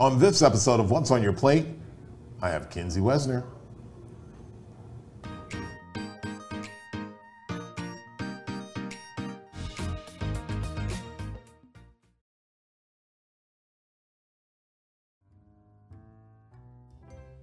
[0.00, 1.66] On this episode of What's on Your Plate,
[2.40, 3.44] I have Kenzie Wesner.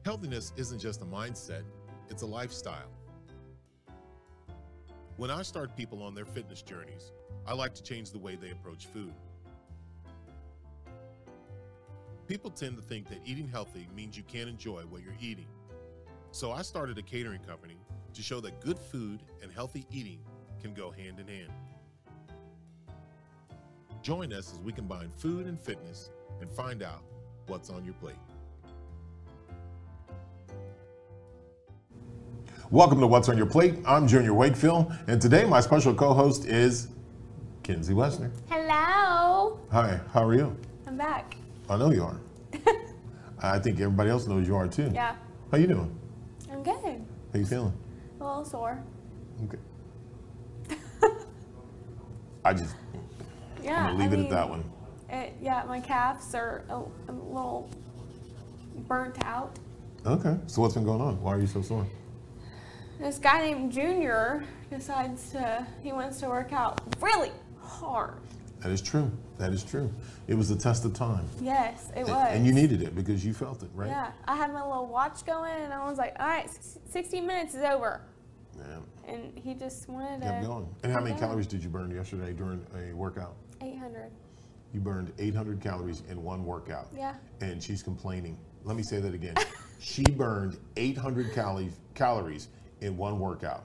[0.04, 1.62] Healthiness isn't just a mindset,
[2.10, 2.90] it's a lifestyle.
[5.18, 7.12] When I start people on their fitness journeys,
[7.46, 9.14] I like to change the way they approach food.
[12.28, 15.48] People tend to think that eating healthy means you can't enjoy what you're eating.
[16.32, 17.78] So I started a catering company
[18.14, 20.20] to show that good food and healthy eating
[20.62, 21.52] can go hand in hand.
[24.02, 26.10] Join us as we combine food and fitness
[26.42, 27.02] and find out
[27.48, 28.16] what's on your plate.
[32.70, 33.76] Welcome to What's on Your Plate.
[33.86, 36.90] I'm Junior Wakefield, and today my special co host is
[37.64, 38.30] Kenzie Wesner.
[38.50, 39.62] Hello.
[39.72, 40.54] Hi, how are you?
[40.86, 41.38] I'm back.
[41.70, 42.20] I know you are.
[43.40, 44.90] I think everybody else knows you are too.
[44.94, 45.16] Yeah.
[45.52, 45.98] How you doing?
[46.52, 47.06] I'm good.
[47.34, 47.74] How you feeling?
[48.20, 48.82] A little sore.
[49.46, 49.58] Okay.
[52.46, 52.76] I just
[53.62, 53.88] Yeah.
[53.88, 54.64] I'm gonna leave I it mean, at that one.
[55.10, 56.76] It, yeah, my calves are a,
[57.10, 57.70] a little
[58.88, 59.58] burnt out.
[60.06, 60.38] Okay.
[60.48, 61.22] So what's been going on?
[61.22, 61.86] Why are you so sore?
[63.00, 68.16] This guy named Junior decides to, he wants to work out really hard.
[68.62, 69.12] That is true.
[69.38, 69.94] That is true.
[70.28, 71.26] It was the test of time.
[71.42, 72.28] Yes, it And- was.
[72.32, 73.90] And you needed it because you felt it, right?
[73.90, 76.50] Yeah, I had my little watch going and I was like, all right,
[76.90, 78.02] 60 minutes is over.
[78.58, 78.80] Yeah.
[79.08, 80.48] And he just wanted Kept to.
[80.48, 80.76] going.
[80.84, 83.36] And how many calories did you burn yesterday during a workout?
[83.62, 84.10] 800.
[84.74, 86.88] You burned 800 calories in one workout.
[86.96, 87.16] Yeah.
[87.42, 88.38] And she's complaining.
[88.64, 89.36] Let me say that again.
[89.80, 92.50] she burned 800 calories calories
[92.82, 93.64] in one workout.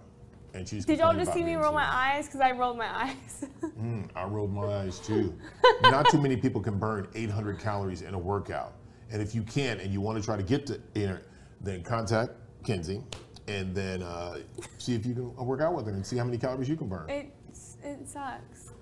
[0.54, 2.26] And she's Did y'all just see me roll my eyes?
[2.26, 3.46] Because I rolled my eyes.
[3.82, 5.36] Mm, I rolled my eyes too.
[5.82, 8.74] Not too many people can burn 800 calories in a workout.
[9.10, 11.18] And if you can't and you want to try to get to you know,
[11.60, 12.30] then contact
[12.64, 13.02] Kenzie
[13.48, 14.38] and then uh,
[14.78, 16.88] see if you can work out with her and see how many calories you can
[16.88, 17.10] burn.
[17.10, 18.72] It's, it sucks.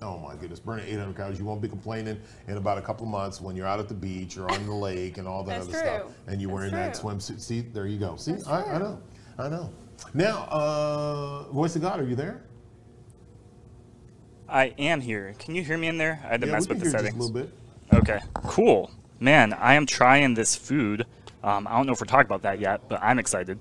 [0.00, 1.38] Oh my goodness, burning 800 calories.
[1.38, 4.36] You won't be complaining in about a couple months when you're out at the beach
[4.36, 6.12] or on the lake and all that That's other stuff.
[6.26, 7.40] And you're That's wearing that swimsuit.
[7.40, 8.16] See, there you go.
[8.16, 8.78] See, I, I true.
[8.78, 9.02] know.
[9.38, 9.72] I know.
[10.14, 12.42] Now, uh, Voice of God, are you there?
[14.48, 15.34] I am here.
[15.38, 16.20] Can you hear me in there?
[16.24, 17.50] I had to yeah, mess we with the just a little bit.
[17.92, 18.90] Okay, cool.
[19.18, 21.06] Man, I am trying this food.
[21.42, 23.58] Um, I don't know if we're talking about that yet, but I'm excited.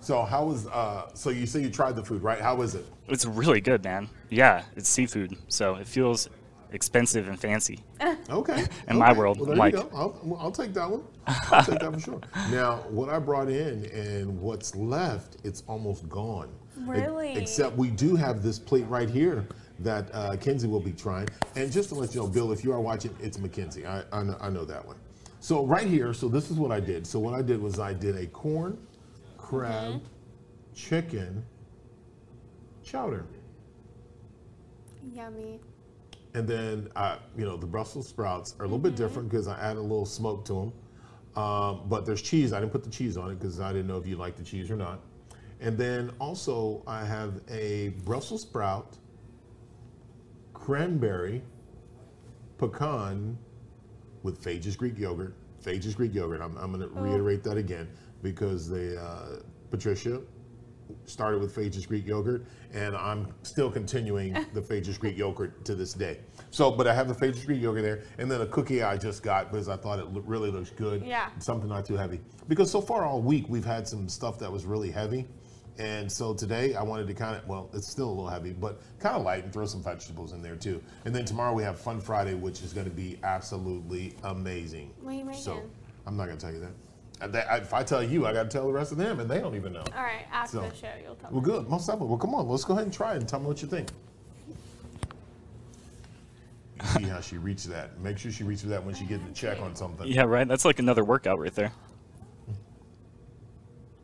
[0.00, 2.40] So how was, uh, so you say you tried the food, right?
[2.40, 2.86] How is it?
[3.08, 4.08] It's really good, man.
[4.30, 6.28] Yeah, it's seafood, so it feels
[6.72, 7.80] expensive and fancy.
[8.28, 8.66] Okay.
[8.88, 9.90] In my world, well, there like- you go.
[9.94, 11.04] I'll, I'll take that one.
[11.26, 12.20] I'll take that for sure.
[12.50, 16.48] Now, what I brought in and what's left, it's almost gone.
[16.76, 17.34] E- Really?
[17.36, 19.46] except we do have this plate right here
[19.78, 21.28] that uh, Kenzie will be trying.
[21.54, 23.86] And just to let you know, Bill, if you are watching, it's Mackenzie.
[23.86, 24.96] I, I, know, I know that one.
[25.40, 27.06] So right here, so this is what I did.
[27.06, 28.76] So what I did was I did a corn,
[29.38, 30.04] crab, Mm-hmm.
[30.74, 31.44] chicken,
[32.82, 33.24] chowder.
[35.14, 35.60] Yummy.
[36.36, 39.58] And then, I, you know, the Brussels sprouts are a little bit different because I
[39.58, 40.72] add a little smoke to them.
[41.42, 42.52] Um, but there's cheese.
[42.52, 44.42] I didn't put the cheese on it because I didn't know if you like the
[44.44, 45.00] cheese or not.
[45.60, 48.98] And then also, I have a Brussels sprout,
[50.52, 51.42] cranberry,
[52.58, 53.38] pecan
[54.22, 55.34] with Fage's Greek yogurt.
[55.60, 56.42] Fage's Greek yogurt.
[56.42, 57.88] I'm, I'm going to reiterate that again
[58.22, 60.20] because the uh, Patricia
[61.04, 65.92] started with Fage's Greek yogurt, and I'm still continuing the Fage's Greek yogurt to this
[65.92, 66.20] day.
[66.50, 69.22] So, but I have the Fage's Greek yogurt there, and then a cookie I just
[69.22, 71.02] got because I thought it lo- really looks good.
[71.02, 71.28] Yeah.
[71.38, 72.20] Something not too heavy.
[72.48, 75.26] Because so far all week we've had some stuff that was really heavy.
[75.78, 78.80] And so today I wanted to kind of, well, it's still a little heavy, but
[78.98, 80.82] kind of light and throw some vegetables in there too.
[81.04, 84.94] And then tomorrow we have Fun Friday, which is going to be absolutely amazing.
[85.00, 85.62] What are you So?
[86.06, 86.72] I'm not going to tell you that.
[87.20, 89.40] And If I tell you, I got to tell the rest of them, and they
[89.40, 89.84] don't even know.
[89.96, 91.40] All right, after So, the show, you'll tell them.
[91.40, 91.50] Well, me.
[91.64, 91.68] good.
[91.68, 92.08] Most definitely.
[92.08, 92.46] Well, come on.
[92.48, 93.88] Let's go ahead and try it and tell me what you think.
[96.82, 97.98] You see how she reached that.
[98.00, 100.06] Make sure she reaches that when she gets the check on something.
[100.06, 100.46] Yeah, right?
[100.46, 101.72] That's like another workout right there.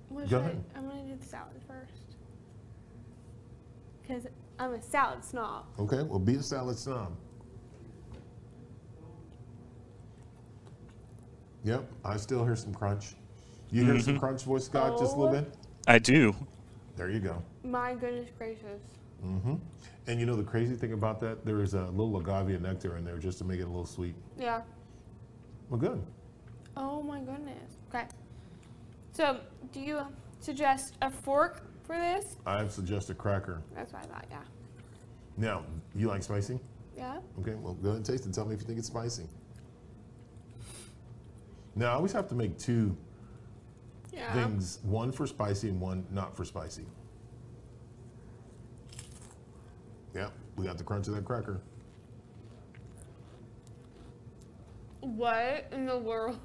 [0.09, 0.65] What Go should I- ahead.
[0.77, 1.93] I'm gonna do the salad first.
[4.09, 4.27] Cause
[4.59, 5.67] I'm a salad snob.
[5.79, 7.13] Okay, well, be a salad snob.
[11.65, 13.15] Yep, I still hear some crunch.
[13.71, 15.41] You hear some crunch, voice Scott, just a little Oh.
[15.41, 15.55] bit?
[15.87, 16.35] I do.
[16.97, 17.43] There you go.
[17.65, 18.81] My goodness gracious.
[19.23, 19.55] hmm
[20.09, 21.45] And you know the crazy thing about that?
[21.45, 24.15] There is a little agave nectar in there just to make it a little sweet.
[24.37, 24.63] Yeah.
[25.71, 26.03] Well, good.
[26.77, 27.77] Oh my goodness.
[27.89, 28.07] Okay.
[29.13, 29.41] So,
[29.73, 30.01] do you
[30.41, 32.37] suggest a fork for this?
[32.47, 33.63] I suggest a cracker.
[33.75, 34.27] That's what I thought.
[34.31, 34.43] Yeah.
[35.37, 35.65] Now,
[35.95, 36.59] you like spicy?
[36.97, 37.21] Yeah.
[37.41, 38.35] Okay, well, go ahead and taste it.
[38.35, 39.25] Tell me if you think it's spicy.
[41.75, 42.97] Now I always have to make two
[44.13, 44.33] Yeah.
[44.35, 46.87] things, one for spicy and one not for spicy.
[50.15, 51.61] Yeah, we got the crunch of that cracker.
[55.01, 56.39] What in the world?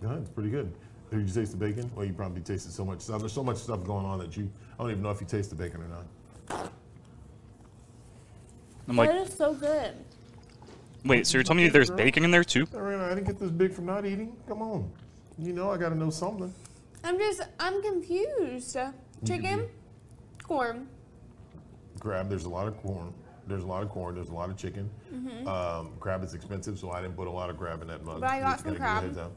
[0.00, 0.74] Go ahead, it's pretty good.
[1.10, 1.90] Did you taste the bacon?
[1.94, 3.20] Well, you probably tasted so much stuff.
[3.20, 5.50] There's so much stuff going on that you, I don't even know if you taste
[5.50, 6.70] the bacon or not.
[8.88, 9.94] I'm like, that is so good.
[11.04, 12.66] Wait, so you're telling me there's bacon in there too?
[12.74, 14.36] I didn't get this big from not eating.
[14.48, 14.90] Come on.
[15.38, 16.52] You know I gotta know something.
[17.02, 18.76] I'm just, I'm confused.
[19.26, 19.68] Chicken,
[20.42, 20.88] corn.
[22.00, 23.12] Crab, there's a lot of corn.
[23.46, 24.14] There's a lot of corn.
[24.14, 24.90] There's a lot of chicken.
[25.46, 28.14] Um, crab is expensive, so I didn't put a lot of crab in that mug.
[28.14, 28.20] Mm-hmm.
[28.20, 29.32] But I got some you crab.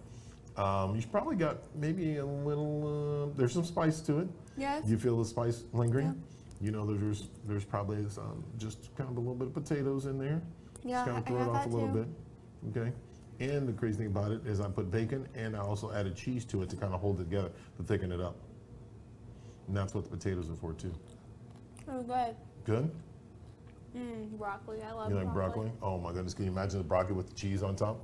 [0.56, 3.30] Um, you probably got maybe a little.
[3.32, 4.28] Uh, there's some spice to it.
[4.58, 4.84] Yes.
[4.88, 6.22] You feel the spice lingering?
[6.60, 10.18] You know, there's there's probably some, just kind of a little bit of potatoes in
[10.18, 10.42] there.
[10.84, 12.06] Yeah, Just kind I- of I throw it off a little too.
[12.74, 12.82] bit.
[12.82, 12.92] Okay.
[13.40, 16.44] And the crazy thing about it is I put bacon and I also added cheese
[16.46, 18.36] to it to kind of hold it together to thicken it up.
[19.68, 20.94] And that's what the potatoes are for too.
[21.90, 22.36] Oh, good.
[22.66, 22.92] Good?
[23.96, 24.82] Mm, broccoli.
[24.82, 25.72] I love You like broccoli?
[25.82, 28.00] Oh my goodness, can you imagine the broccoli with the cheese on top?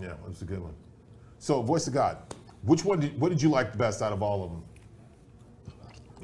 [0.00, 0.74] Yeah, that's a good one.
[1.38, 2.18] So, voice of God,
[2.62, 4.64] which one did, what did you like the best out of all of them?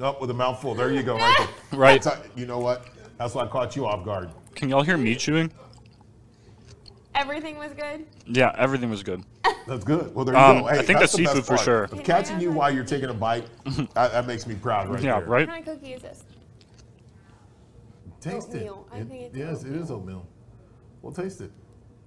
[0.01, 0.75] Up with a mouthful.
[0.75, 1.47] There you go, right there.
[1.79, 2.05] Right.
[2.35, 2.85] You know what?
[3.17, 4.29] That's why I caught you off guard.
[4.55, 5.51] Can y'all hear me chewing?
[7.13, 8.05] Everything was good.
[8.27, 9.23] Yeah, everything was good.
[9.67, 10.13] That's good.
[10.13, 10.67] Well, there you Um, go.
[10.67, 11.61] I think that's the seafood for part.
[11.61, 11.83] sure.
[11.91, 15.19] If catching you while you're taking a bite, that, that makes me proud right Yeah,
[15.19, 15.27] there.
[15.29, 15.47] right?
[15.47, 16.23] What kind of cookie is this?
[18.21, 18.87] Taste Oatmeal.
[18.91, 19.07] I it.
[19.07, 20.27] think It- it's yes, it is oatmeal.
[21.01, 21.51] Well, taste it.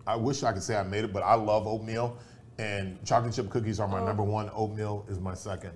[0.07, 2.19] I wish I could say I made it, but I love oatmeal,
[2.59, 4.07] and chocolate chip cookies are my Oh.
[4.07, 4.51] number one.
[4.55, 5.73] Oatmeal is my second.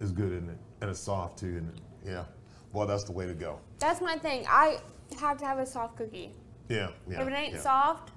[0.00, 0.58] It's good, isn't it?
[0.80, 1.80] And it's soft too, isn't it?
[2.10, 2.24] Yeah.
[2.72, 3.60] Well, that's the way to go.
[3.78, 4.44] That's my thing.
[4.48, 4.78] I
[5.20, 6.32] have to have a soft cookie.
[6.68, 6.88] Yeah.
[7.08, 7.60] yeah if it ain't yeah.
[7.60, 8.10] soft,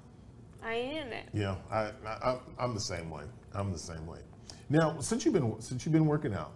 [0.63, 1.29] I ain't eating it.
[1.33, 3.23] Yeah, I, I, I'm- I'm the same way.
[3.53, 4.19] I'm the same way.
[4.69, 6.51] Now, since you've been since you've been working out,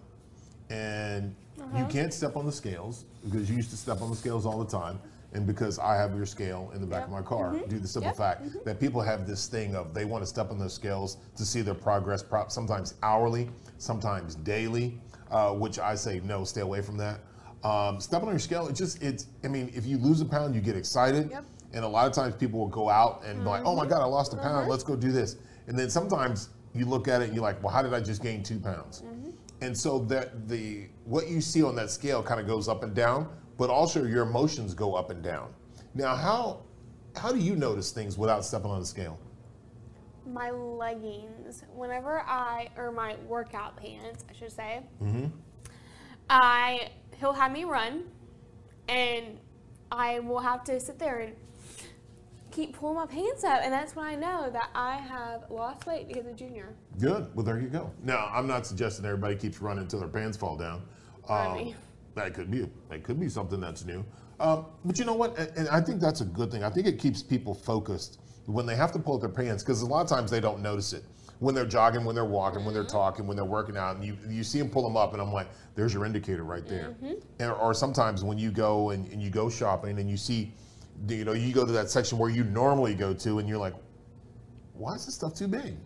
[0.69, 1.77] and Uh-huh.
[1.77, 4.59] you can't step on the scales because you used to step on the scales all
[4.63, 4.99] the time,
[5.33, 7.87] and because I have your scale in the back of my car, due to the
[7.87, 8.17] simple Yep.
[8.17, 11.45] fact that people have this thing of they want to step on those scales to
[11.45, 14.99] see their progress, pro- sometimes hourly, sometimes daily,
[15.29, 17.19] uh, which I say no, stay away from that.
[17.63, 19.27] Um, stepping on your scale, it just it's.
[19.43, 21.29] I mean, if you lose a pound, you get excited.
[21.29, 21.45] Yep.
[21.73, 24.01] And a lot of times people will go out and be like, oh my God,
[24.01, 25.37] I lost a pound, let's go do this.
[25.67, 28.21] And then sometimes you look at it and you're like, well, how did I just
[28.21, 29.03] gain two pounds?
[29.61, 32.93] And so that the what you see on that scale kind of goes up and
[32.93, 35.53] down, but also your emotions go up and down.
[35.93, 36.63] Now, how
[37.15, 39.19] how do you notice things without stepping on the scale?
[40.25, 45.27] My leggings, whenever I, or my workout pants, I should say, Mm-hmm.
[46.31, 46.87] I,
[47.19, 48.05] he'll have me run,
[48.87, 49.37] and
[49.91, 51.35] I will have to sit there and
[52.51, 56.07] keep pulling my pants up, and that's when I know that I have lost weight
[56.07, 56.73] because of Junior.
[56.99, 57.27] Good.
[57.35, 57.91] Well, there you go.
[58.01, 60.83] Now, I'm not suggesting everybody keeps running until their pants fall down.
[61.27, 61.75] Um,
[62.15, 64.03] that could be that could be something that's new.
[64.39, 65.37] Um, but you know what?
[65.37, 66.63] And, and I think that's a good thing.
[66.63, 69.81] I think it keeps people focused when they have to pull up their pants because
[69.81, 71.03] a lot of times they don't notice it
[71.41, 72.91] when they're jogging, when they're walking, when they're mm-hmm.
[72.91, 75.33] talking, when they're working out, and you you see them pull them up, and I'm
[75.33, 76.89] like, there's your indicator right there.
[76.89, 77.13] Mm-hmm.
[77.39, 80.53] And, or sometimes when you go and, and you go shopping and you see,
[81.07, 83.73] you know, you go to that section where you normally go to, and you're like,
[84.73, 85.77] why is this stuff too big?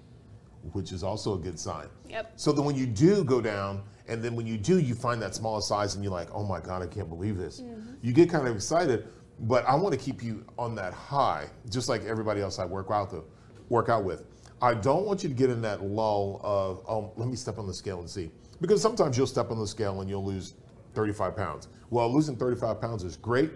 [0.73, 1.87] Which is also a good sign.
[2.09, 2.33] Yep.
[2.35, 5.35] So then when you do go down, and then when you do, you find that
[5.35, 7.61] smaller size, and you're like, oh my God, I can't believe this.
[7.61, 7.93] Mm-hmm.
[8.01, 9.07] You get kind of excited,
[9.39, 12.87] but I want to keep you on that high, just like everybody else I work
[12.91, 13.23] out, the,
[13.69, 14.25] work out with.
[14.61, 17.67] I don't want you to get in that lull of, oh, let me step on
[17.67, 18.31] the scale and see.
[18.61, 20.53] Because sometimes you'll step on the scale and you'll lose
[20.93, 21.67] 35 pounds.
[21.89, 23.51] Well, losing 35 pounds is great,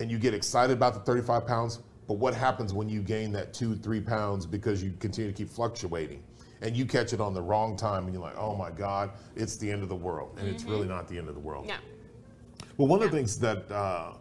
[0.00, 3.52] and you get excited about the 35 pounds, but what happens when you gain that
[3.52, 6.22] two, three pounds because you continue to keep fluctuating
[6.62, 9.56] and you catch it on the wrong time and you're like, oh my God, it's
[9.56, 10.36] the end of the world.
[10.38, 11.66] And it's really not the end of the world.
[11.66, 11.74] No.
[12.76, 14.14] Well, one of the things that uh,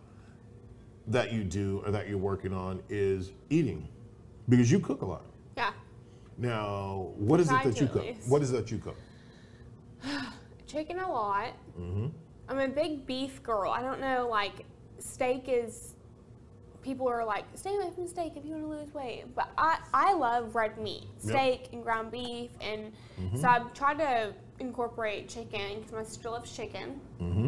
[1.07, 3.87] that you do or that you're working on is eating
[4.49, 5.25] because you cook a lot.
[6.37, 8.05] Now, what is it that you cook?
[8.27, 8.97] What is that you cook?
[10.67, 11.53] Chicken a lot.
[11.79, 12.07] Mm-hmm.
[12.49, 13.71] I'm a big beef girl.
[13.71, 14.65] I don't know, like,
[14.99, 15.93] steak is.
[16.83, 19.23] People are like, stay away from steak if you want to lose weight.
[19.33, 21.31] But I, I love red meat, Yep.
[21.31, 22.51] steak and ground beef.
[22.61, 22.91] And
[23.41, 26.99] so I've tried to incorporate chicken because my sister loves chicken.
[27.19, 27.47] Mm-hmm.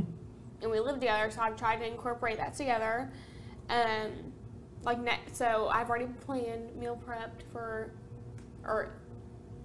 [0.63, 3.12] And we live together, so I've tried to incorporate that together.
[3.70, 4.34] Um,
[4.84, 7.91] like, ne- so I've already planned meal prepped for,
[8.67, 8.89] or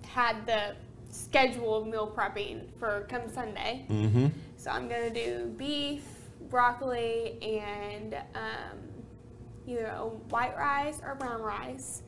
[0.06, 0.75] had the
[1.11, 3.85] schedule of meal prepping for come Sunday.
[3.90, 4.28] Mm-hmm.
[4.56, 6.04] So I'm gonna do beef,
[6.49, 8.78] broccoli, and um,
[9.66, 12.02] either a white rice or brown rice.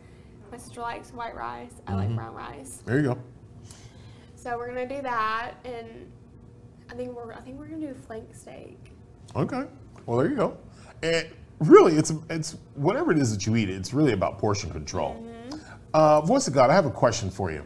[0.50, 1.72] My sister likes white rice.
[1.86, 1.98] I Mm-hmm.
[2.00, 2.82] like brown rice.
[2.86, 3.18] There you go.
[4.36, 6.10] So we're gonna do that, and
[6.90, 8.78] I think we're I think we're gonna do flank steak.
[9.34, 9.64] Okay.
[10.06, 10.56] Well, there you go.
[11.02, 11.26] And
[11.60, 13.68] really, it's it's whatever it is that you eat.
[13.70, 15.26] It's really about portion control.
[15.94, 17.62] Uh, Voice of God, I have a question for you.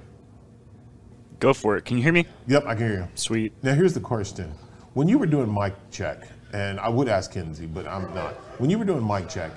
[1.41, 1.85] Go for it.
[1.87, 2.27] Can you hear me?
[2.47, 3.09] Yep, I can hear you.
[3.15, 3.53] Sweet.
[3.63, 4.53] Now, here's the question.
[4.93, 8.35] When you were doing mic check, and I would ask Kenzie, but I'm not.
[8.61, 9.51] When you were doing mic check,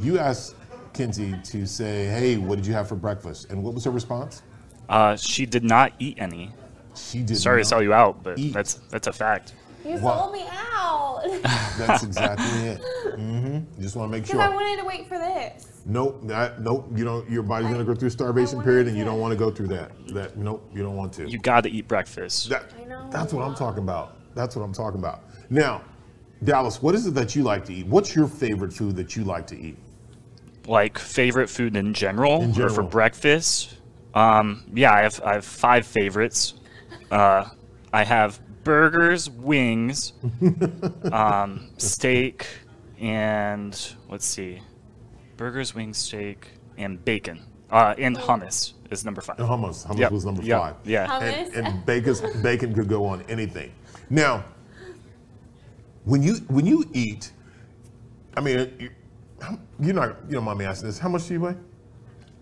[0.00, 0.56] you asked
[0.94, 4.42] Kenzie to say, "Hey, what did you have for breakfast?" And what was her response?
[4.88, 6.50] Uh, she did not eat any.
[6.96, 7.36] She did.
[7.36, 7.62] Sorry not.
[7.64, 8.52] to sell you out, but eat.
[8.52, 9.54] that's that's a fact.
[9.84, 10.18] You Wow.
[10.20, 11.01] sold me out
[11.78, 12.80] That's exactly it.
[13.16, 13.54] Mm-hmm.
[13.54, 14.36] You Just want to make sure.
[14.36, 15.82] because I wanted to wait for this.
[15.84, 16.88] Nope, that, nope.
[16.94, 17.28] You don't.
[17.30, 19.68] Your body's I- gonna go through starvation period, and you don't want to go through
[19.68, 19.90] that.
[20.08, 21.28] That nope, you don't want to.
[21.28, 22.48] You got to eat breakfast.
[22.50, 23.08] That, I know.
[23.10, 24.16] That's what I'm talking about.
[24.34, 25.24] That's what I'm talking about.
[25.50, 25.82] Now,
[26.44, 27.86] Dallas, what is it that you like to eat?
[27.86, 29.76] What's your favorite food that you like to eat?
[30.68, 33.74] like favorite food in general, In or for breakfast.
[34.14, 36.54] Um, yeah, I have I have five favorites.
[37.10, 37.48] Uh,
[37.92, 40.12] I have burgers, wings,
[41.12, 42.46] um, steak,
[43.00, 44.60] and let's see,
[45.36, 47.40] burgers, wings, steak, and bacon.
[47.70, 49.38] Uh, and hummus is number five.
[49.38, 49.86] And hummus.
[49.86, 50.76] Hummus Yep, was number yep, five.
[50.84, 51.06] Yeah.
[51.06, 51.56] Hummus.
[51.56, 53.72] And, and bacon, bacon could go on anything.
[54.10, 54.44] Now,
[56.04, 57.32] when you when you eat,
[58.36, 58.90] I mean, you,
[59.80, 60.98] you're not you don't mind me asking this.
[60.98, 61.56] How much do you weigh?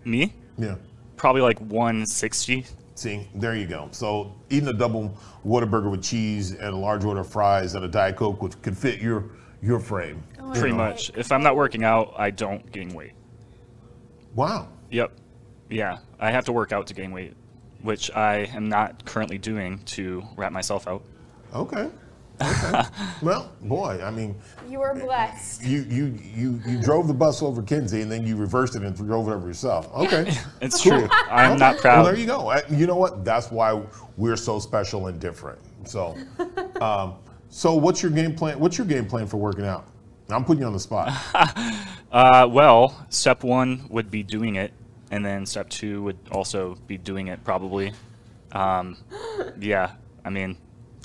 [0.03, 0.75] Me, Yeah.
[1.15, 2.65] probably like 160.
[3.01, 3.89] See, there you go.
[3.89, 7.87] So eating a double Whataburger with cheese and a large order of fries and a
[7.87, 10.21] Diet Coke would, could fit your your frame.
[10.39, 11.09] Oh, Pretty I much.
[11.15, 13.13] If I'm not working out, I don't gain weight.
[14.35, 14.67] Wow.
[14.91, 15.13] Yep.
[15.71, 17.33] Yeah, I have to work out to gain weight,
[17.81, 21.03] which I am not currently doing to wrap myself out.
[21.55, 21.89] Okay.
[22.41, 22.81] Okay.
[23.21, 24.35] well, boy, I mean,
[24.69, 25.63] You were blessed.
[25.63, 28.95] you you you you drove the bus over Kenzie and then you reversed it and
[28.95, 29.89] drove it over yourself.
[29.93, 30.33] Okay.
[30.61, 31.07] It's true.
[31.11, 31.97] I am not proud.
[32.03, 32.49] Well, there you go.
[32.49, 33.23] I- You know what?
[33.25, 33.81] That's why
[34.17, 35.59] we're so special and different.
[35.85, 36.15] So,
[36.81, 37.15] um,
[37.49, 38.59] so what's your game plan?
[38.59, 39.87] What's your game plan for working out?
[40.29, 41.11] I'm putting you on the spot.
[42.11, 44.73] Uh, well, step one would be doing it,
[45.11, 47.93] and then step two would also be doing it probably.
[48.51, 48.97] Um,
[49.61, 49.91] yeah,
[50.25, 50.57] I mean,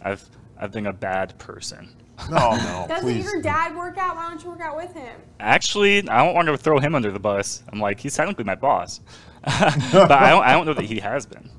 [0.02, 0.25] I've
[0.58, 1.88] I've been a bad person.
[2.30, 3.25] No, no, Doesn't please.
[3.30, 4.16] your dad work out?
[4.16, 5.20] Why don't you work out with him?
[5.40, 7.62] Actually, I don't want to throw him under the bus.
[7.72, 9.00] I'm like, he's technically my boss,
[9.44, 11.50] but I don't I don't know that he has been.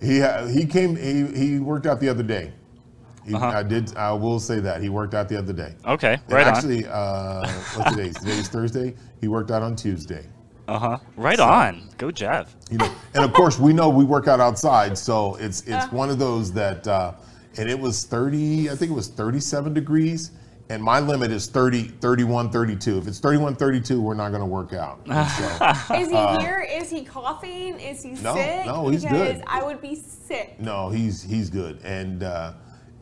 [0.00, 0.96] He he came.
[0.96, 2.52] He he worked out the other day.
[3.26, 3.46] He, Uh-huh.
[3.46, 3.94] I did.
[3.96, 5.74] I will say that he worked out the other day.
[5.86, 6.54] Okay, And right on.
[6.54, 7.46] actually, uh,
[7.76, 8.10] what's today?
[8.10, 8.94] Today's Thursday.
[9.20, 10.24] He worked out on Tuesday.
[10.66, 10.98] Uh huh.
[11.16, 11.88] Right on.
[11.98, 12.56] Go, Jeff.
[12.70, 15.88] You know, and of course, we know we work out outside, so it's it's Uh.
[15.90, 16.88] one of those that.
[16.88, 17.12] Uh,
[17.58, 18.70] and it was 30.
[18.70, 20.30] I think it was 37 degrees.
[20.70, 22.98] And my limit is 30, 31, 32.
[22.98, 25.00] If it's 31, 32, we're not going to work out.
[25.86, 26.66] So, Is he here?
[26.70, 27.78] Is he coughing?
[27.78, 28.22] Is he Uh.
[28.22, 28.66] No, sick?
[28.66, 29.44] no, he's because good.
[29.46, 30.58] I would be sick.
[30.58, 31.80] no, he's he's good.
[31.84, 32.52] And uh,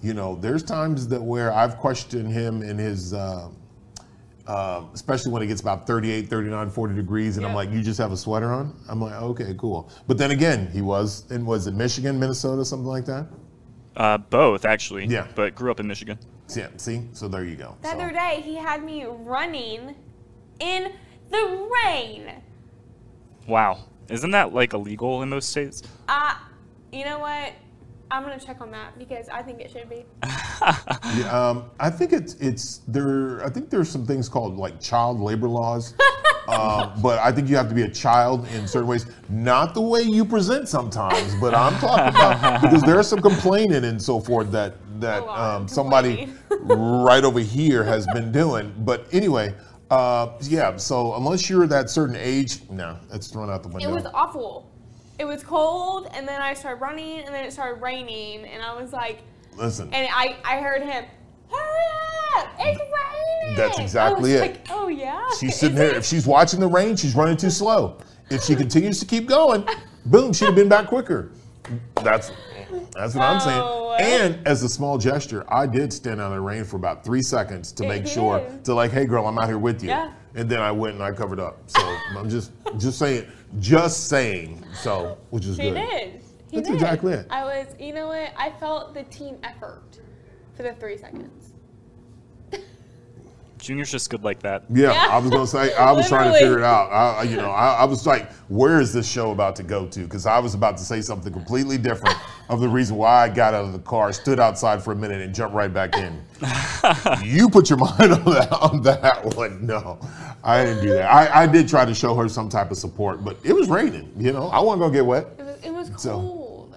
[0.03, 3.15] you know, there's times that where I've questioned him in his.
[3.15, 3.51] Uh,
[4.47, 8.01] uh, especially when it gets about 38, 39, 40 degrees, and I'm like, you just
[8.01, 8.75] have a sweater on?
[8.89, 9.89] I'm like, okay, cool.
[10.09, 13.29] But then again, he was in, was it Michigan, Minnesota, something like that?
[14.01, 15.05] Uh, both actually.
[15.05, 15.27] Yeah.
[15.35, 16.19] But grew up in Michigan.
[16.57, 17.03] Yeah, see?
[17.13, 17.77] So there you go.
[17.83, 19.95] The So- other day, he had me running
[20.59, 20.93] in
[21.31, 22.33] the rain.
[23.47, 23.81] Wow.
[24.09, 25.83] Isn't that like illegal in most states?
[26.09, 26.35] Uh,
[26.91, 27.53] you know what?
[28.11, 30.05] I'm gonna check on that because I think it should be.
[31.17, 33.43] Yeah, um, I think it's it's there.
[33.45, 35.95] I think there's some things called like child labor laws,
[36.49, 39.07] uh, but I think you have to be a child in certain ways.
[39.29, 44.01] Not the way you present sometimes, but I'm talking about because there's some complaining and
[44.01, 46.29] so forth that that um, somebody
[46.61, 48.75] right over here has been doing.
[48.79, 49.55] But anyway,
[49.91, 50.77] uh, yeah.
[50.77, 53.91] So unless you're that certain age, no, it's thrown out the window.
[53.91, 54.71] It was awful.
[55.19, 58.81] It was cold, and then I started running, and then it started raining, and I
[58.81, 59.19] was like,
[59.55, 61.05] Listen, and I, I heard him,
[61.51, 62.10] hurry up,
[62.59, 63.57] it's raining.
[63.57, 64.41] That's exactly it.
[64.41, 65.25] Like, oh yeah.
[65.39, 65.95] She's sitting there.
[65.95, 67.99] If she's watching the rain, she's running too slow.
[68.31, 69.67] If she continues to keep going,
[70.07, 71.33] boom, she'd have been back quicker.
[72.03, 72.31] That's
[72.93, 73.97] that's what I'm Oh.
[73.99, 74.23] saying.
[74.23, 77.23] And as a small gesture, I did stand out in the rain for about three
[77.23, 79.91] seconds to You make sure to like, hey girl, I'm out here with you.
[79.91, 80.13] Yeah.
[80.37, 81.59] And then I went and I covered up.
[81.67, 81.81] So
[82.17, 83.27] I'm just just saying,
[83.59, 84.65] just saying.
[84.75, 85.75] So which is He good.
[85.75, 86.21] did.
[86.51, 86.75] He That's did.
[86.75, 87.27] exactly it.
[87.31, 88.33] I was, you know what?
[88.37, 89.99] I felt the team effort
[90.57, 91.50] for the three seconds.
[93.61, 94.65] Junior's just good like that.
[94.71, 95.09] Yeah, Yeah.
[95.11, 96.91] I was gonna say I was trying to figure it out.
[96.91, 99.87] I, I- you know, I, I was like, where is this show about to go
[99.87, 100.01] to?
[100.01, 102.17] Because I was about to say something completely different
[102.49, 105.21] of the reason why I got out of the car, stood outside for a minute,
[105.21, 106.21] and jumped right back in.
[107.25, 109.65] you put your mind on that on that one.
[109.67, 109.99] No,
[110.43, 111.11] I didn't do that.
[111.13, 114.13] I, I did try to show her some type of support, but it was raining.
[114.17, 115.27] You know, I wasn't gonna get wet.
[115.39, 116.77] It was, it was So, cold.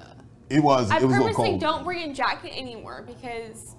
[0.49, 0.91] It was.
[0.91, 1.61] I it was purposely cold.
[1.61, 3.75] don't bring a jacket anymore because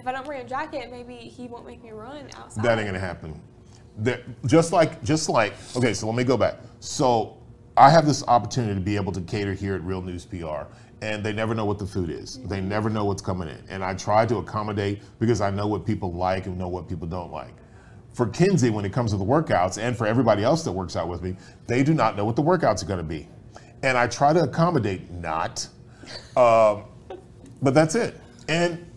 [0.00, 2.64] if I don't bring a jacket, maybe he won't make me run outside.
[2.64, 3.40] That ain't gonna happen.
[3.98, 6.56] That just like just like okay, so let me go back.
[6.80, 7.36] So
[7.76, 10.62] I have this opportunity to be able to cater here at Real News PR,
[11.02, 12.40] and they never know what the food is.
[12.44, 15.84] They never know what's coming in, and I try to accommodate because I know what
[15.84, 17.54] people like and know what people don't like.
[18.14, 21.08] For Kenzie, when it comes to the workouts, and for everybody else that works out
[21.08, 23.28] with me, they do not know what the workouts are going to be,
[23.82, 25.10] and I try to accommodate.
[25.10, 25.68] Not,
[26.36, 26.84] um,
[27.60, 28.18] but that's it.
[28.48, 28.89] And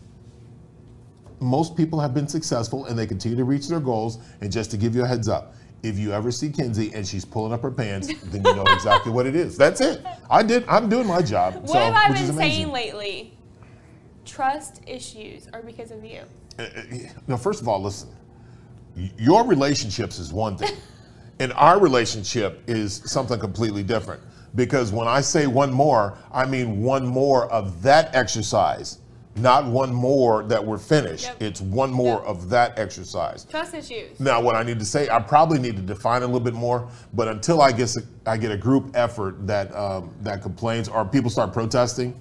[1.43, 4.19] most people have been successful and they continue to reach their goals.
[4.41, 7.25] And just to give you a heads up, if you ever see Kenzie and she's
[7.25, 9.57] pulling up her pants, then you know exactly what it is.
[9.57, 10.03] That's it.
[10.29, 10.65] I did.
[10.67, 11.55] I'm doing my job.
[11.55, 13.37] What so, have I been saying lately?
[14.25, 16.21] Trust issues are because of you.
[16.57, 16.81] Uh, uh,
[17.27, 18.09] Now, first of all, listen.
[19.17, 20.75] Your relationships is one thing,
[21.39, 24.21] and our relationship is something completely different.
[24.55, 28.99] Because when I say one more, I mean one more of that exercise,
[29.35, 31.25] not one more that we're finished.
[31.25, 31.41] Yep.
[31.41, 32.25] It's one more Yep.
[32.27, 33.45] of that exercise.
[33.45, 34.19] Trust issues.
[34.19, 36.87] Now, what I need to say, I probably need to define a little bit more.
[37.13, 41.29] But until I get I get a group effort that um, that complains or people
[41.29, 42.19] start protesting,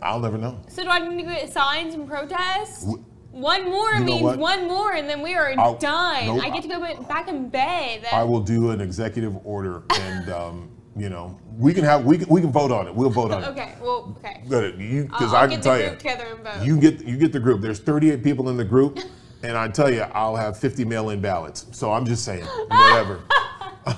[0.00, 0.60] I'll never know.
[0.68, 2.82] So do I need to get signs and protests?
[2.84, 4.38] W- One more You know means what?
[4.38, 6.38] one more, and then we are I'll- done.
[6.40, 8.04] I get to go ba- back in bed.
[8.12, 12.28] I will do an executive order, and um, you know we can have we can,
[12.28, 12.94] we can vote on it.
[12.94, 13.48] We'll vote on it.
[13.48, 13.74] Okay.
[13.80, 14.16] Well.
[14.18, 14.42] Okay.
[14.48, 16.64] Good, you because I can tell you, together and vote.
[16.64, 17.60] you get you get the group.
[17.60, 18.98] There's 38 people in the group,
[19.42, 21.66] and I tell you, I'll have 50 mail-in ballots.
[21.72, 23.20] So I'm just saying, whatever.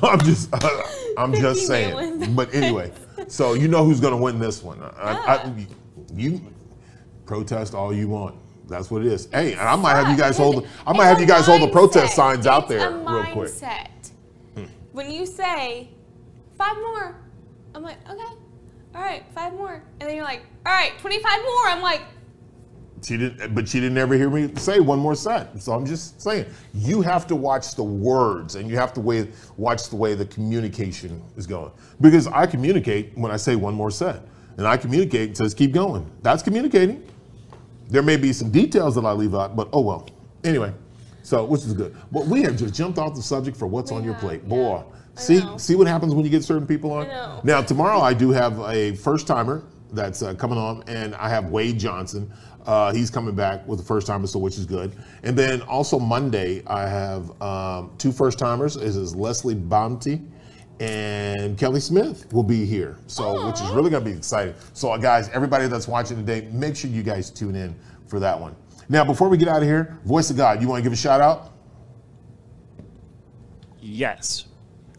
[0.02, 0.54] I'm just
[1.18, 2.34] I'm just saying.
[2.34, 2.92] But anyway,
[3.28, 4.80] so you know who's going to win this one?
[4.82, 5.66] I, I,
[6.14, 6.40] you
[7.26, 8.36] protest all you want.
[8.66, 9.28] That's what it is.
[9.30, 10.66] Hey, and I might have you guys hold.
[10.86, 13.52] I might have you guys hold the protest signs out there real quick.
[14.54, 14.64] Hmm.
[14.92, 15.90] When you say
[16.56, 17.16] five more,
[17.74, 18.34] I'm like, okay,
[18.94, 21.66] all right, five more, and then you're like, all right, 25 more.
[21.66, 22.02] I'm like,
[23.04, 25.60] She didn't, but she didn't ever hear me say one more set.
[25.60, 29.28] So I'm just saying, you have to watch the words and you have to way,
[29.56, 31.70] watch the way the communication is going.
[32.00, 34.22] Because I communicate when I say one more set,
[34.56, 36.08] and I communicate and says keep going.
[36.22, 37.02] That's communicating.
[37.88, 40.08] There may be some details that I leave out, but oh well.
[40.44, 40.72] Anyway,
[41.24, 41.96] so which is good.
[42.12, 44.84] But we have just jumped off the subject for what's on your plate, boy.
[45.16, 45.56] See, know.
[45.56, 47.08] see what happens when you get certain people on.
[47.44, 51.46] Now tomorrow I do have a first timer that's uh, coming on, and I have
[51.46, 52.32] Wade Johnson.
[52.66, 54.96] Uh, he's coming back with the first timer, so which is good.
[55.22, 58.76] And then also Monday I have um, two first timers.
[58.76, 60.22] Is is Leslie Bounty
[60.80, 64.54] and Kelly Smith will be here, so which is really going to be exciting.
[64.72, 68.38] So uh, guys, everybody that's watching today, make sure you guys tune in for that
[68.38, 68.56] one.
[68.88, 70.96] Now, before we get out of here, Voice of God, you want to give a
[70.96, 71.52] shout out?
[73.80, 74.46] Yes.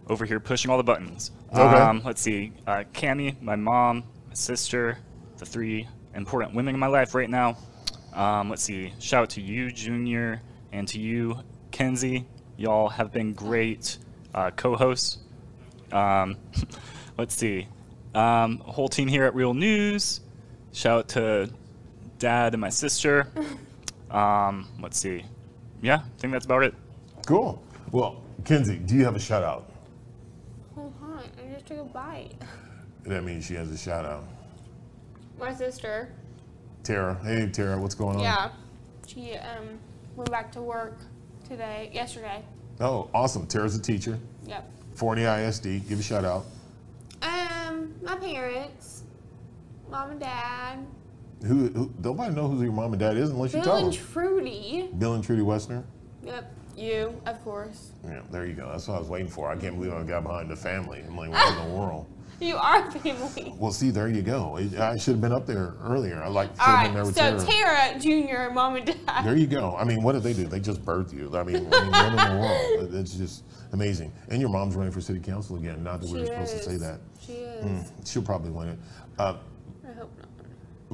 [0.07, 1.31] Over here pushing all the buttons.
[1.51, 1.61] Okay.
[1.61, 2.53] Um, let's see.
[2.67, 4.97] Uh, Cami, my mom, my sister,
[5.37, 7.57] the three important women in my life right now.
[8.13, 8.93] Um, let's see.
[8.99, 11.39] Shout out to you, Junior, and to you,
[11.71, 12.25] Kenzie.
[12.57, 13.97] Y'all have been great
[14.33, 15.19] uh, co-hosts.
[15.91, 16.37] Um,
[17.17, 17.67] let's see.
[18.13, 20.21] Um, whole team here at Real News.
[20.71, 21.49] Shout out to
[22.17, 23.27] Dad and my sister.
[24.15, 25.25] Um, let's see.
[25.82, 26.73] Yeah, I think that's about it.
[27.25, 27.62] Cool.
[27.91, 29.69] Well, Kenzie, do you have a shout out?
[30.73, 32.36] hold on, I just took a bite.
[33.08, 34.23] That means she has a shout out.
[35.39, 36.12] My sister,
[36.84, 37.15] Tara.
[37.23, 38.23] Hey, Tara, what's going on?
[38.23, 38.49] yeah,
[39.06, 39.78] she um
[40.15, 40.97] went back to work
[41.47, 42.43] today, yesterday.
[42.80, 43.45] Oh, awesome.
[43.45, 44.17] Tara's a teacher.
[44.47, 44.67] Yep.
[44.95, 45.88] Forney ISD.
[45.88, 46.45] Give a shout out.
[47.21, 49.04] Um, my parents,
[49.91, 50.80] mom and dad,
[51.45, 53.89] Who, who nobody knows who your mom and dad is unless you tell them.
[53.91, 54.13] Bill and.
[54.13, 54.89] Trudy.
[54.97, 55.84] Bill and Trudy Westner.
[56.23, 56.51] Yep.
[56.75, 57.91] You, of course.
[58.03, 58.69] Yeah, there you go.
[58.69, 59.49] That's what I was waiting for.
[59.49, 61.03] I can't believe I got behind the family.
[61.08, 62.08] I'm like, what in the world?
[62.41, 63.53] You are family.
[63.58, 64.58] Well, see, there you go.
[64.58, 66.21] I should have been up there earlier.
[66.21, 67.97] I like should All have been there with So Tara.
[67.97, 69.23] Jr., mom and dad.
[69.23, 69.73] There you go.
[69.77, 70.45] I mean, what did they do?
[70.45, 71.31] They just birthed you.
[71.34, 72.93] I mean, I mean what in the world?
[72.93, 74.12] It's just amazing.
[74.27, 75.81] And your mom's running for city council again.
[75.81, 76.99] Not that we were supposed to say that.
[77.25, 77.63] She is.
[77.63, 78.79] Mm, she'll probably win it.
[79.17, 79.45] Uh, I hope not.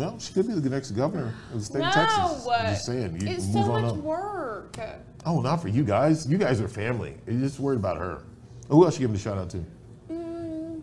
[0.02, 2.48] Well, she could be the next governor of the state no, of Texas.
[2.48, 3.22] I'm just saying.
[3.22, 3.98] You it's move so on much up.
[3.98, 4.80] work.
[5.28, 6.28] Oh, not for you guys.
[6.28, 7.16] You guys are family.
[7.28, 8.24] You're just worried about her.
[8.70, 9.64] Who else you giving a shout out to?
[10.12, 10.82] Mm,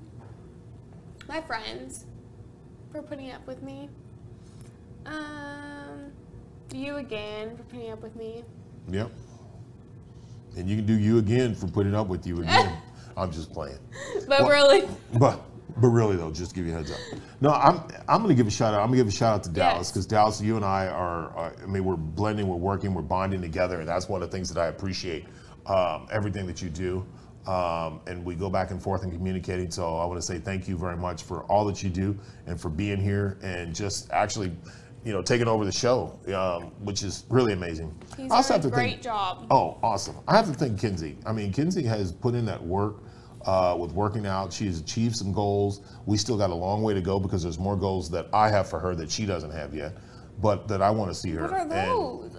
[1.26, 2.06] my friends
[2.92, 3.88] for putting up with me.
[5.04, 6.12] Um,
[6.72, 8.44] you again for putting up with me.
[8.88, 9.10] Yep.
[10.56, 12.76] And you can do you again for putting up with you again.
[13.16, 13.78] I'm just playing.
[14.28, 15.42] But Well- really, But
[15.80, 16.98] but really though, just give you a heads up.
[17.40, 18.80] No, I'm I'm gonna give a shout out.
[18.80, 19.92] I'm gonna give a shout out to Dallas Yes.
[19.92, 21.52] because Dallas, you and I are, are.
[21.62, 24.52] I mean, we're blending, we're working, we're bonding together, and that's one of the things
[24.52, 25.24] that I appreciate
[25.66, 27.06] um, everything that you do.
[27.46, 29.70] Um, and we go back and forth and communicating.
[29.70, 32.14] So I want to say thank you very much for all that you do
[32.46, 34.52] and for being here and just actually,
[35.02, 37.94] you know, taking over the show, um, which is really amazing.
[38.18, 39.46] He's I also done have a to great thank- job.
[39.50, 40.16] Oh, awesome.
[40.26, 41.16] I have to thank Kenzie.
[41.24, 42.96] I mean, Kenzie has put in that work
[43.48, 44.52] uh, with working out.
[44.52, 45.80] She has achieved some goals.
[46.04, 48.68] We still got a long way to go because there's more goals that I have
[48.68, 49.96] for her that she doesn't have yet,
[50.42, 51.42] but that I want to see her.
[51.44, 52.36] What are And those?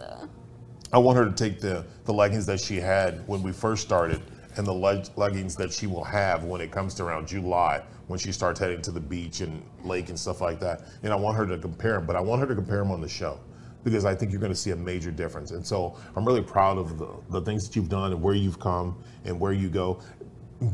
[0.93, 4.21] I want her to take the, the leggings that she had when we first started
[4.57, 8.19] and the leg- leggings that she will have when it comes to around July when
[8.19, 10.83] she starts heading to the beach and lake and stuff like that.
[11.01, 13.01] And I want her to compare them, but I want her to compare them on
[13.01, 13.39] the show
[13.83, 15.51] because I think you're going to see a major difference.
[15.51, 18.59] And so I'm really proud of the, the things that you've done and where you've
[18.59, 20.01] come and where you go.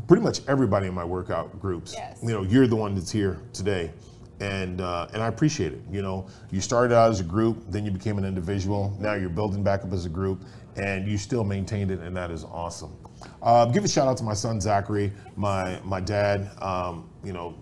[0.08, 2.18] Pretty much everybody in my workout groups, Yes.
[2.22, 3.92] you know, you're the one that's here today.
[4.40, 5.80] And, uh, and I appreciate it.
[5.90, 8.94] You know, you started out as a group, then you became an individual.
[9.00, 10.42] Now you're building back up as a group,
[10.76, 12.92] and you still maintained it, and that is awesome.
[13.42, 16.50] Uh, give a shout out to my son Zachary, my my dad.
[16.60, 17.54] Um, you know,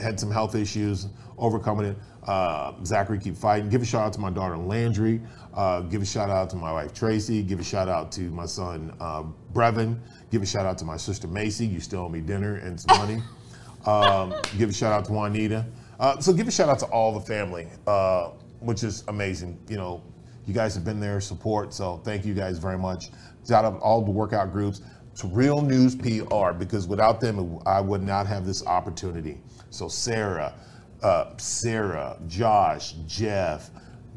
[0.00, 1.06] had some health issues,
[1.38, 1.96] overcoming it.
[2.26, 3.68] Uh, Zachary, keep fighting.
[3.68, 5.20] Give a shout out to my daughter Landry.
[5.54, 7.42] Uh, give a shout out to my wife Tracy.
[7.42, 9.98] Give a shout out to my son uh, Brevin.
[10.30, 11.66] Give a shout out to my sister Macy.
[11.66, 13.22] You still owe me dinner and some money.
[13.86, 15.64] Um, give a shout out to Juanita.
[16.00, 19.60] Uh, so give a shout out to all the family, uh, which is amazing.
[19.68, 20.02] You know,
[20.44, 21.72] you guys have been there, support.
[21.72, 23.10] So thank you guys very much.
[23.46, 24.80] Shout out all the workout groups
[25.16, 29.40] to Real News PR because without them, I would not have this opportunity.
[29.70, 30.54] So Sarah,
[31.02, 33.70] uh, Sarah, Josh, Jeff,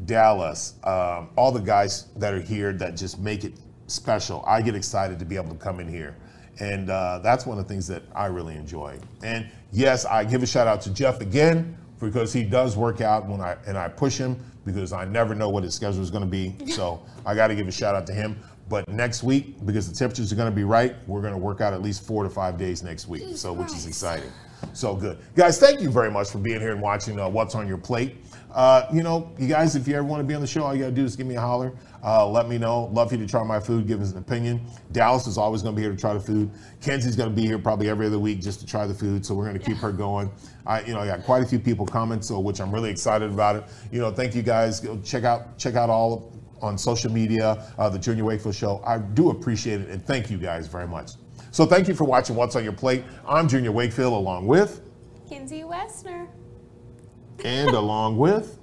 [0.06, 3.54] Dallas, um, all the guys that are here that just make it
[3.88, 4.44] special.
[4.48, 6.16] I get excited to be able to come in here.
[6.60, 9.00] And uh, that's one of the things that I really enjoy.
[9.24, 13.28] And yes, I give a shout out to Jeff again because he does work out
[13.28, 16.24] when I and I push him because I never know what his schedule is going
[16.24, 16.56] to be.
[16.70, 18.40] So I got to give a shout out to him.
[18.70, 21.60] But next week, because the temperatures are going to be right, we're going to work
[21.60, 23.36] out at least four to five days next week.
[23.36, 24.32] So which is exciting.
[24.74, 25.60] So good, guys.
[25.60, 28.18] Thank you very much for being here and watching uh, What's on Your Plate.
[28.54, 30.74] Uh, you know, you guys, if you ever want to be on the show, all
[30.74, 31.72] you got to do is give me a holler.
[32.04, 32.86] Uh, let me know.
[32.86, 34.62] Love you to try my food, give us an opinion.
[34.92, 36.50] Dallas is always going to be here to try the food.
[36.82, 39.26] Kenzie's going to be here probably every other week just to try the food.
[39.26, 40.32] So we're going to keep her going.
[40.66, 43.30] I, you know, I got quite a few people comment, so which I'm really excited
[43.32, 43.66] about it.
[43.92, 44.80] You know, thank you guys.
[44.80, 48.82] Go check out check out all on social media, uh, the Junior Wakefield Show.
[48.86, 51.12] I do appreciate it, and thank you guys very much.
[51.52, 53.04] So thank you for watching What's on Your Plate.
[53.28, 54.82] I'm Junior Wakefield, along with
[55.28, 56.28] Kenzie Westner.
[57.44, 58.60] and along with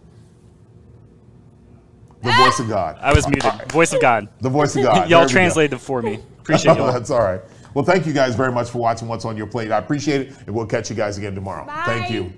[2.22, 2.44] the ah!
[2.44, 2.99] voice of God.
[3.01, 3.72] I was muted.
[3.72, 4.29] Voice of God.
[4.40, 4.94] The voice of God.
[5.11, 5.79] Y'all translated go.
[5.79, 6.18] translated for me.
[6.38, 6.92] Appreciate y'all.
[6.92, 7.40] that's all right.
[7.75, 9.70] Well, thank you guys very much for watching What's on Your Plate.
[9.70, 11.66] I appreciate it, and we'll catch you guys again tomorrow.
[11.85, 12.33] Thank you.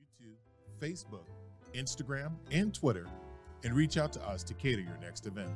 [0.00, 1.26] YouTube, Facebook,
[1.74, 3.06] Instagram, and Twitter,
[3.64, 5.50] and reach out to us to cater your next event.